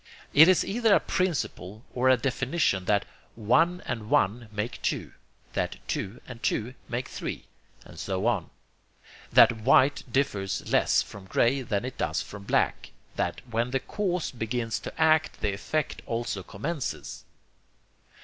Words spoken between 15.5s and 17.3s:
effect also commences.